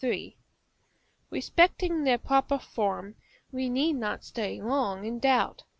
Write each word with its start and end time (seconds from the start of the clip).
]§III. 0.11 0.35
Respecting 1.29 2.05
their 2.05 2.17
proper 2.17 2.57
form 2.57 3.17
we 3.51 3.69
need 3.69 3.93
not 3.93 4.23
stay 4.23 4.59
long 4.59 5.05
in 5.05 5.19
doubt. 5.19 5.63